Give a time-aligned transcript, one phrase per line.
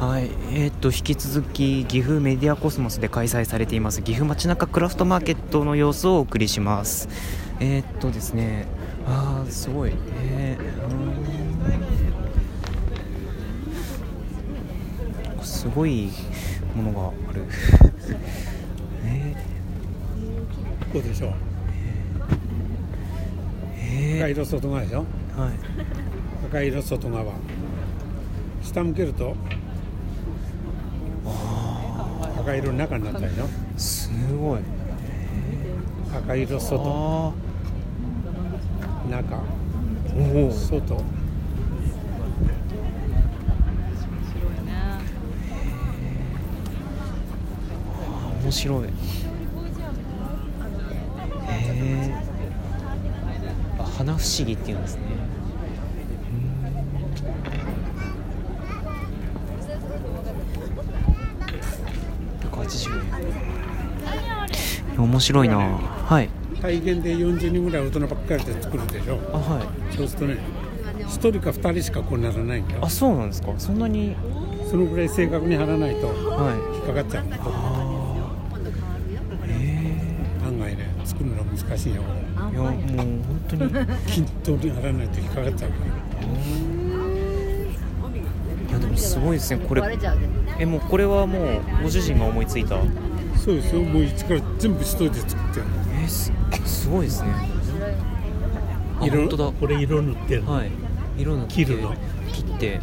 [0.00, 7.06] はい、えー、と引き続き岐阜メディアコスモスで開催されています岐阜街中クラフトマーケットの様子をお送りします。
[7.60, 8.66] えっ、とですね、
[9.06, 9.92] あーすごい、
[10.32, 10.80] えー
[15.44, 16.08] すごい
[16.74, 17.44] ものがある。
[19.04, 19.34] え
[20.90, 21.34] こうでしょ。
[23.76, 25.04] ー、え赤色外側でしょ。
[25.36, 25.52] ー、はい、
[26.46, 27.34] 赤色外側。
[28.62, 29.36] 下向けると
[32.40, 34.60] 赤色の中になったでしょすごい。
[36.12, 37.34] 赤色外
[39.10, 39.42] 中
[40.16, 41.04] おお、外
[48.42, 48.84] 面白い。
[48.84, 48.90] へ
[51.48, 52.14] え。
[53.78, 55.02] あ、花不思議っていうんですね。
[62.70, 63.00] 180円。
[65.00, 65.58] 面白いな。
[65.58, 66.28] はい。
[66.60, 69.60] 体験で40人ぐらい大人ばっかりで作るでしょあ、は
[69.92, 69.96] い。
[69.96, 70.38] そうするとね
[71.06, 73.54] 1人か2人しかこうならないんだよあ、そうなんですか？
[73.56, 74.14] そんなに？
[74.70, 76.14] そのぐらい正確に貼らないとはい。
[76.76, 78.58] 引っかかっちゃうんだよああ。
[79.48, 79.50] へ
[80.46, 82.02] 案外ね作るの難しいよ。
[82.02, 83.72] いや、もう本当に。
[83.72, 85.90] れ均等に貼らないと引っかかっちゃうから
[88.68, 89.64] いや、でもすごいですね。
[89.66, 89.82] これ。
[90.58, 92.76] え、もうこれはもうご主人が思いついた。
[93.42, 93.82] そうですよ。
[93.82, 95.66] もう一から全部一人で作ってる
[96.00, 96.32] えー、す
[96.66, 97.28] すごいですね。
[99.00, 99.52] あ色本当だ。
[99.52, 100.52] これ色塗ってるの？
[100.52, 100.70] はい。
[101.16, 101.94] 色塗って切るの？
[102.32, 102.80] 切って。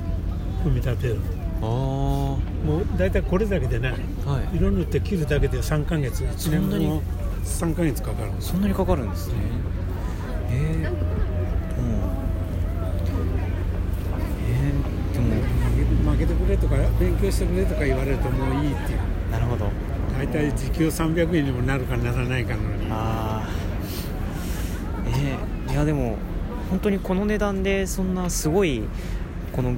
[0.64, 1.20] 組み立てる
[1.62, 2.38] ああも
[2.82, 3.90] う大体これだけでね
[4.26, 4.58] はい。
[4.58, 6.24] 色塗って切るだけで3ヶ月。
[6.24, 6.86] 1そんなに？
[6.86, 7.04] 年も
[7.44, 9.36] 3ヶ月かかるんですそんなにかかるんですね。
[10.50, 10.92] えー、うん。
[14.50, 16.12] えー、でも。
[16.12, 19.00] 負けてくれとか勉強してくれとか言われるともういいっていう。
[19.32, 19.70] なるほど
[20.18, 22.88] 大体時給300円にもなるかならないかのに。
[22.90, 23.50] ああ
[25.06, 26.18] えー、いやでも
[26.70, 28.82] 本当にこの値段でそんなすごい
[29.54, 29.76] この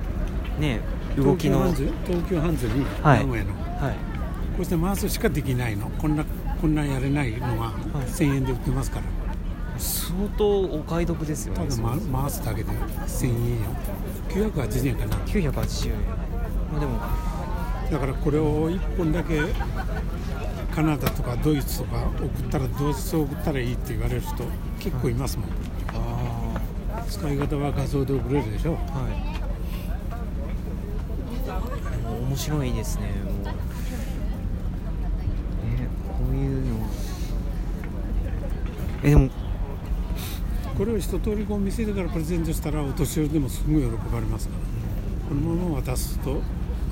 [0.59, 0.79] ね
[1.17, 1.65] 動きの。
[1.65, 3.19] 東急ハンズ東急ハンズにはい。
[3.19, 3.93] 名古屋の、はい。
[4.55, 5.89] こうして回すしかできないの。
[5.89, 6.23] こんな
[6.61, 7.71] こんなんやれないのが
[8.07, 9.03] 1000円で売ってますから、
[9.77, 13.69] 相当お買い得ですよねただ、ま、回すだけで1000円よ。
[14.29, 15.15] 980円かな。
[15.25, 15.93] 980円。
[16.71, 16.99] まあでも
[17.91, 19.41] だからこれを1本だけ
[20.73, 24.35] カナダとかドイツとか送ったらどうして送ったらいいって言われる人
[24.79, 25.49] 結構いますもん、
[25.89, 26.61] あ
[27.09, 28.77] 使い方は画像で送れるでしょ。
[28.89, 29.39] あはい。
[32.29, 33.07] 面白いですね。
[33.25, 33.43] もう。
[33.43, 33.51] ね
[36.07, 36.85] こういうの。
[39.03, 39.29] えでも
[40.77, 44.61] これを一通りこう見せてからプレゼントしたらお年寄りでもすごい喜ばれますから。
[45.29, 46.35] このまま渡すとあ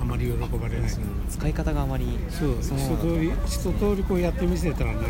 [0.08, 0.92] まり喜ばれない。
[1.30, 3.08] 使い方があまりそう一そのままだと。
[3.08, 5.04] 通り一通りこうやってみせたらねは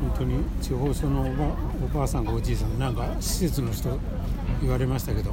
[0.00, 3.98] 本当に地方署のおばあさんかおじいさんなんか施設の人
[4.60, 5.32] 言われましたけど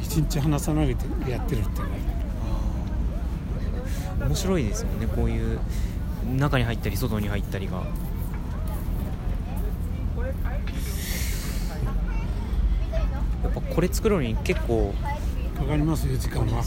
[0.00, 1.88] 一日離さないでやってるってね。
[4.20, 5.06] い面白いですよね。
[5.06, 5.60] こういう
[6.36, 7.84] 中に入ったり外に入ったりが。
[13.42, 14.94] やっぱこれ作るのに結構
[15.60, 16.62] かかりますよ時間は。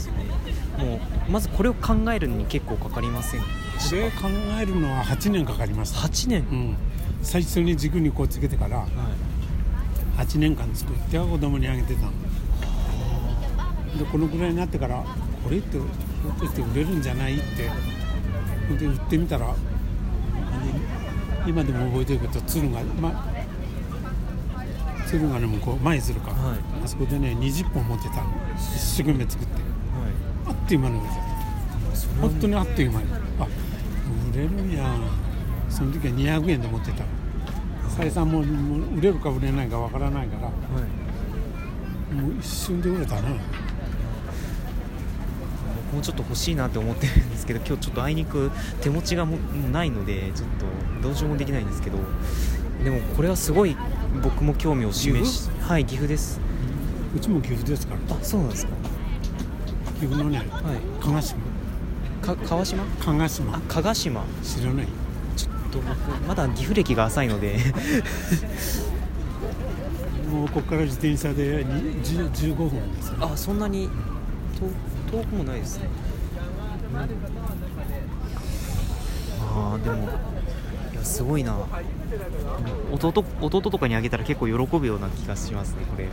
[0.78, 3.46] もうまずこれを考えるのに結構かかりませんで
[3.76, 4.28] こしれ考
[4.60, 6.02] えるのは8年かかりました。
[6.02, 6.76] た8年、うん。
[7.22, 8.88] 最初に軸にこうつけてからはい
[10.16, 12.12] 8年間作っては子供にあげてたの。
[13.98, 15.04] でこのぐらいになってから
[15.42, 15.82] これってひょ
[16.30, 17.68] っとして売れるんじゃないって
[18.68, 19.54] ほんで売ってみたら
[21.46, 23.26] 今でも覚えてるけど鶴が、ま、
[25.06, 26.58] 鶴がねもうこう前するか、はい。
[26.84, 28.22] あそこでね20本持ってたの
[28.56, 29.60] 一生懸命作っては
[30.46, 31.14] あっという間に売れた
[32.20, 33.46] 本当にあっという間にあ
[34.32, 34.84] 売れるんや。
[35.70, 37.04] その時は200円で持ってた。
[37.88, 40.42] 採算ももう売れるか売れないかわからないから。
[40.44, 40.54] はい。
[42.14, 43.40] もう一瞬で売れたね
[45.90, 50.48] 僕もちょっと欲しいなって思ってるんですけど今日ちょっとあいにく手持ちがもうないのでちょっ
[51.00, 51.98] とどうしようもできないんですけど。
[52.84, 53.76] でもこれはすごい
[54.22, 56.38] 僕も興味を示しはい岐阜です
[57.14, 58.16] うちも岐阜ですから。
[58.16, 58.72] あそうなんですか。
[60.00, 60.48] 岐阜のねはい。
[61.02, 61.38] 加賀島。
[62.22, 62.84] か川島？
[63.00, 63.56] 加賀島。
[63.56, 64.24] あ加賀島。
[64.42, 64.86] 知らない？
[65.36, 65.96] ちょっと僕
[66.26, 67.58] まだ岐阜歴が浅いので。
[70.30, 73.88] もうここから自転車でに10 15分ですよあそんなに
[75.12, 75.88] 遠遠くもないですね。
[79.40, 80.08] ああでも
[80.92, 81.56] いやすごいな。
[82.92, 86.08] 弟弟とかにあげたら結構喜ぶような気がしますねこれ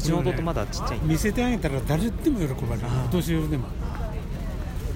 [0.00, 1.02] うちの弟まだちっちゃいん。
[1.02, 2.88] で見せてあげたら誰でも喜ばれる。
[3.04, 3.68] お年寄りでも。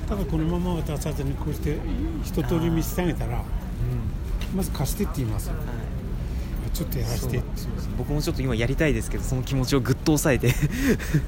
[0.09, 1.79] ただこのまま渡さずにこうして
[2.25, 3.43] 一通り見せてあげたら
[4.55, 5.57] まず貸してって言いますよ。
[5.57, 5.65] はい。
[6.73, 7.43] ちょっとやらせて
[7.99, 10.55] 僕もちょっと今やりたいですけどその気持ちをぐっと抑えて。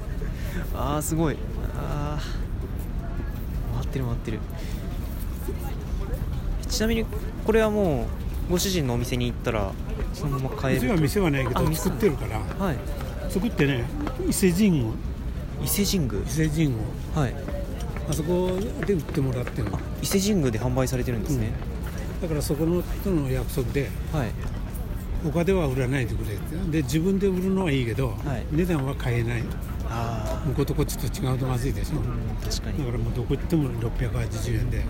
[0.75, 1.37] ああすごい。
[1.79, 2.21] ああ
[3.77, 4.39] 回ってる回ってる。
[6.67, 7.05] ちなみに
[7.45, 8.07] これはも
[8.49, 9.71] うご主人のお店に行ったら
[10.13, 12.39] そのまま買えるうちは店はないけど作ってるから。
[12.65, 13.06] はい
[13.37, 13.85] 作ってね
[14.27, 14.91] 伊勢神宮。
[15.63, 16.19] 伊勢神宮。
[16.23, 16.79] 伊勢神宮。
[17.15, 17.35] はい。
[18.09, 18.49] あそこ
[18.85, 19.77] で売ってもらってるの。
[19.77, 21.51] あ伊勢神宮で販売されてるんですね、
[22.19, 24.31] だからそこのとの約束ではい。
[25.23, 26.71] 他では売らないでくれって。
[26.71, 28.45] で自分で売るのはいいけど、はい。
[28.51, 29.43] 値段は買えない。
[29.89, 32.05] あ向こうとこっちと違うとまずいでしょ、あ、うん、
[32.43, 32.79] 確かに。
[32.79, 34.83] だからもうどこ行っても680円で。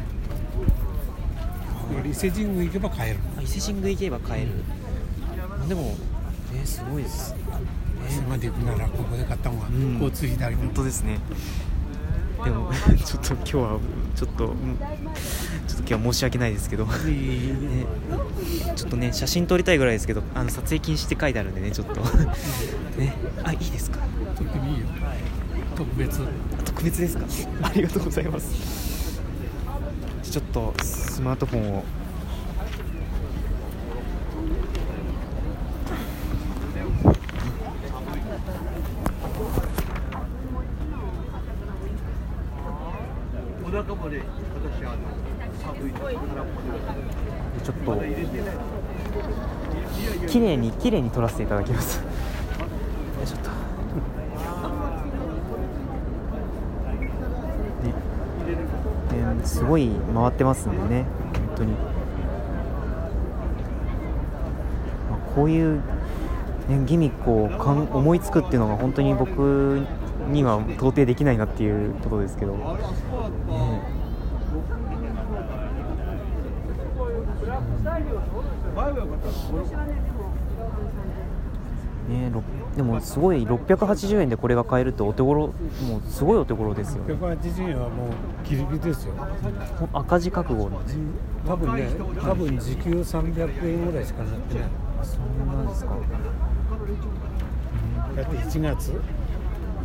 [2.05, 3.19] 伊勢神宮行けば買える。
[3.38, 4.49] あ伊勢神宮行けば買える、
[5.49, 5.81] まあでも
[6.53, 7.35] ねすごいです
[8.07, 11.19] 伊勢まで行くならここで買った方がん交通費だけど、本当ですね。
[12.44, 12.71] でも
[13.04, 13.80] ちょっと今日は
[14.15, 14.77] ちょっとうん。
[15.68, 16.92] ちょっと今日は申し訳ないですけど、ね、
[18.75, 22.00] ちょっとね写真撮りたいぐらいですけどあの撮影禁止って書いてあるんでねちょっと。
[22.98, 23.13] ね。
[23.44, 24.00] あいいですか？
[24.36, 24.86] 特にいいよ。
[25.75, 26.21] 特別。
[26.65, 27.25] 特別ですか？
[27.63, 29.19] ありがとうございます。
[30.24, 31.83] ちょっとスマートフォンを
[43.66, 44.21] お腹もね、
[44.56, 44.97] 私あの
[45.51, 45.74] 寒いから
[47.63, 47.95] ちょっと
[50.27, 51.97] 綺麗に綺麗に撮らせていただきます。
[51.97, 52.03] よ
[53.23, 53.49] いしょっと。
[57.83, 57.93] ね
[59.37, 61.05] ねすごい回ってますんでね。
[61.33, 61.77] 本当に、ま
[65.15, 65.77] あ、こういう、
[66.67, 69.81] ね、ギミックをかん思いつくっていうのが本当に僕
[70.31, 73.76] には到底できないなっていうことですけど、ね。
[82.09, 82.41] ねろ
[82.75, 85.53] でもすごい680円でこれが買えるってお手頃も
[85.97, 87.13] うすごいお手頃ですよね。
[87.15, 88.09] 680円はもう
[88.47, 89.13] ギリギリですよ。
[89.93, 90.93] 赤字覚悟なんで
[91.45, 91.89] 多分ね
[92.21, 94.69] 多分時給300円ぐらいしかなってない。
[95.03, 95.97] そんなんですか。
[98.15, 99.01] だって1月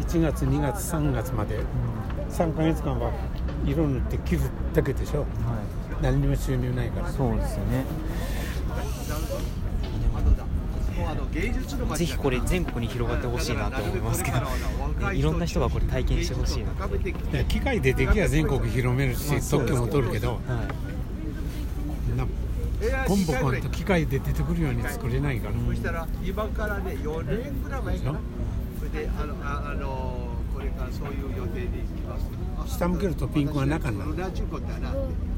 [0.01, 1.61] 1月2月3月まで。
[2.31, 3.11] 3ヶ月間は
[3.65, 4.43] 色塗って切る
[4.75, 5.21] だけでしょ。
[5.21, 5.27] は
[6.01, 7.09] 何にも収入ないから。
[7.09, 7.85] いそうですよね。
[11.97, 14.39] ぜひこれ全国に広がってほしいなと思いますけど。
[14.41, 14.47] ね
[15.15, 20.37] いろんな人がこれ体験してほしいな機械でできや全国広めるし特許も取るけどは
[22.15, 22.17] い。
[22.17, 22.27] な
[23.07, 25.55] ポンポコンと機械で出てくるように作れないから。
[25.55, 28.21] そしたら今からね4年ぐらい前かな。
[28.79, 34.13] それであのああのこれからそういう予定で行きます下向けるとピンクが中になる。
[34.13, 34.73] ルナチュコって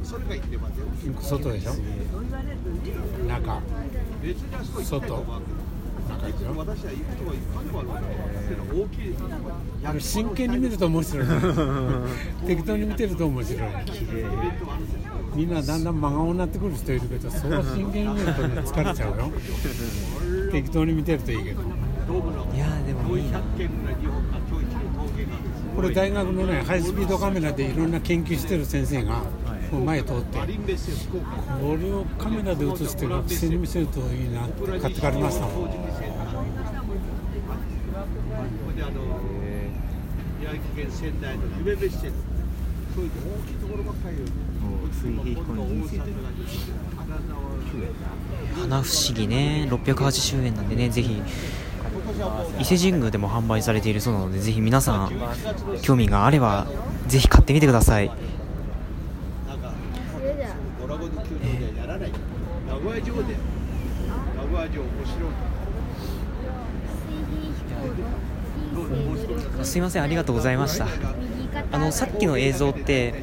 [0.03, 1.71] それが言ってますよピンク外でしょ。
[3.27, 3.61] 中。
[4.23, 5.43] 別にあそこ行きたいと思う
[6.09, 6.59] 中でしょ。
[6.59, 7.89] 私は行くとはいかにもある
[8.83, 9.15] 大きい
[9.85, 11.27] あれ真剣に見ると面白い
[12.47, 13.69] 適当に見てると面白い。
[15.35, 19.33] みんなだんだん真顔になってくる人いるけどそう真剣に見るとね疲れちゃうよ。
[20.53, 21.63] 適当に見てるといいけど。
[21.63, 23.41] いやーでもいいな
[25.75, 29.23] これ大学のねハイスピードカメラでいろんな研究してる先生が
[29.85, 30.47] 前通ってこ
[31.77, 35.69] れをカメラで写して学生に見せるといいなって買ってかれましたもん。
[35.69, 36.13] 当時見せこ
[38.71, 38.93] れであの
[40.41, 42.13] 宮城県仙台の夢別線
[42.95, 43.15] そういう大
[43.47, 44.25] きいところばっかりよ
[44.93, 46.25] 水平飛行の人生金沢
[48.61, 49.67] 花不思議ね。
[49.71, 51.21] 680円なんでねぜひ
[52.61, 55.11] 伊勢神宮でも販売されているそうなのでぜひ皆さん
[55.83, 56.67] 興味があれば
[57.07, 58.11] ぜひ買ってみてください。
[69.63, 70.87] すいませんありがとうございました。
[71.73, 73.23] あのさっきの映像って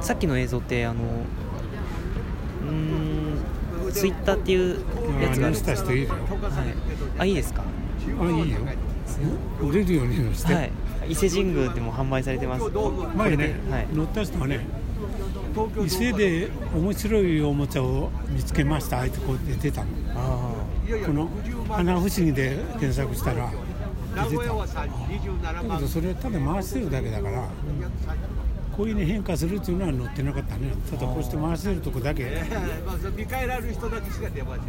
[0.00, 1.02] さっきの映像ってあの
[2.62, 4.78] うーんツイッターっていう
[5.20, 6.10] やつがあるんですした人いるよ。
[6.10, 6.20] はい、
[7.18, 7.62] あいいですか？
[8.20, 8.58] あいいよ。
[9.60, 10.70] 売れるようにして、はい。
[11.08, 12.64] 伊勢神宮でも販売されてます。
[13.16, 13.86] 前ね、はい。
[13.92, 14.60] 乗った人はね
[15.84, 19.88] 伊勢で面白いおもちゃを見つけましたあえてこう出てたの。
[20.16, 20.52] あ
[21.06, 21.28] この
[21.70, 23.52] 「花不思議」で検索したら
[24.16, 24.42] 名出てた。
[24.42, 27.48] 古屋はさ27だけ万どそれただ回してるだけだから
[28.76, 30.72] こういうに変化するっていうのは載ってなかったね。
[30.90, 32.42] ただこうして回してるとこだけ。
[33.16, 34.64] 見返られる人だけしか出ません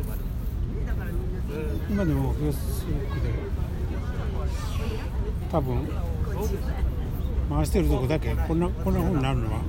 [1.90, 3.34] 今でもフェイスブックで
[5.52, 5.88] 多分
[7.50, 9.60] 回してるとこだけこんなこんなふうになるのは。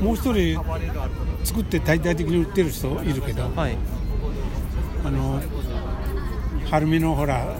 [0.00, 0.58] もう一人
[1.44, 3.76] 作って大々的に売ってる人いるけどはい。
[5.04, 5.40] あの
[6.70, 7.56] 晴海のほら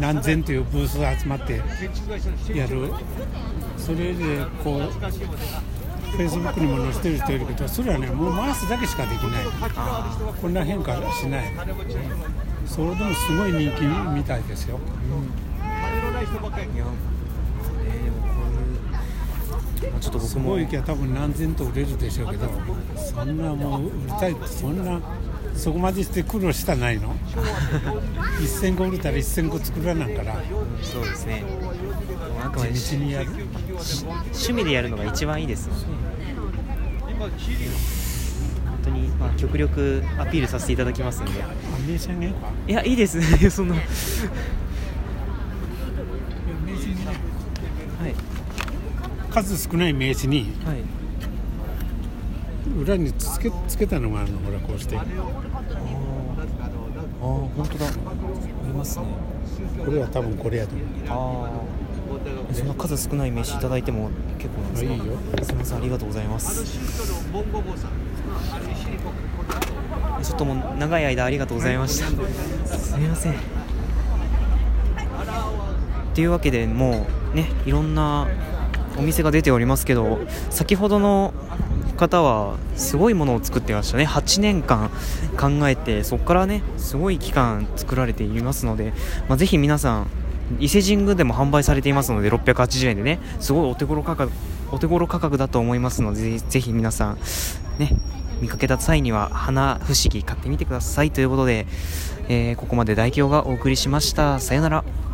[0.00, 1.62] 何千というブースが集まって
[2.54, 2.92] やる。
[3.76, 4.90] それでこう
[6.10, 9.44] フェイスブックにも載せてる人いるけどそれはねもう回すだけしかできない。
[10.40, 11.52] こんな変化しない。
[11.56, 12.02] 金持ちの
[12.66, 13.82] それでもすごい人気
[14.14, 14.78] みたいですよ。
[20.00, 20.28] ちょっと僕も。
[20.28, 22.48] すごい多分何千と売れるでしょうけど
[22.96, 25.00] そんなもう売りたいそんな
[25.58, 27.14] そこまでして苦労したないの？
[28.40, 30.36] 1000個売れたら1000個作らなんから。
[30.82, 31.42] そうですね。
[32.42, 33.30] あくまで地道にやる
[33.72, 35.80] 趣味でやるのが一番いいですよね。
[37.18, 37.30] 本
[38.84, 41.42] 当に、まあ、極力アピールさせていただきますので。
[41.42, 41.48] あ
[41.86, 43.20] 名刺あげようかいやいいです。
[43.50, 43.74] そんな。
[43.74, 43.84] はい。
[49.30, 50.76] 数少ない名刺にはい
[52.76, 54.96] 裏につけつけたのがあるのほらこうして。
[54.96, 55.08] あーあー
[57.20, 57.86] 本当だ。
[57.86, 57.90] あ
[58.66, 59.06] りますね。
[59.84, 60.86] これは多分これやと思う。
[61.08, 61.50] あ
[62.50, 65.14] あそんな数少ない名刺いただいても結構なんですかあいいよ。
[65.42, 66.64] すみませんありがとうございます。
[70.22, 72.06] ちょっともう長い間ありがとうございました、
[72.76, 73.34] すみません。
[76.14, 78.26] というわけでもうねいろんな
[78.98, 80.18] お店が出ておりますけど
[80.50, 81.32] 先ほどの
[81.98, 84.06] 方はすごいものを作ってましたね。
[84.06, 84.90] 8年間
[85.38, 88.94] 考えてそこからねすごい期間作られていますので、
[89.28, 90.06] まあ、ぜひ皆さん
[90.60, 94.32] 伊勢神宮でも販売されていますので680円でねすごいお手頃価格
[94.72, 97.18] お手頃価格だと思いますのでぜひ皆さん
[97.78, 97.90] ね
[98.40, 101.66] 見かけた際には花不思議買ってみてくださいということで、
[102.28, 104.38] えーここまで大京がお送りしました。
[104.40, 105.07] さよなら。